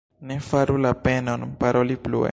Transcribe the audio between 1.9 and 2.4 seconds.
plue.